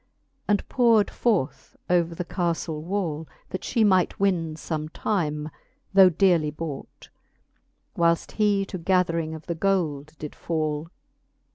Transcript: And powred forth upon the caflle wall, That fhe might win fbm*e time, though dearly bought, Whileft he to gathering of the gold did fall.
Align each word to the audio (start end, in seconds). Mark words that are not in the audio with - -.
And 0.47 0.67
powred 0.67 1.11
forth 1.11 1.77
upon 1.87 2.15
the 2.15 2.25
caflle 2.25 2.81
wall, 2.81 3.27
That 3.51 3.61
fhe 3.61 3.85
might 3.85 4.19
win 4.19 4.55
fbm*e 4.55 4.89
time, 4.95 5.51
though 5.93 6.09
dearly 6.09 6.49
bought, 6.49 7.09
Whileft 7.95 8.31
he 8.31 8.65
to 8.65 8.79
gathering 8.79 9.35
of 9.35 9.45
the 9.45 9.53
gold 9.53 10.13
did 10.17 10.33
fall. 10.33 10.89